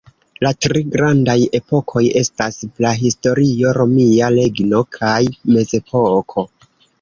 [0.45, 5.13] La tri grandaj epokoj estas Prahistorio, Romia Regno kaj
[5.53, 6.47] Mezepoko.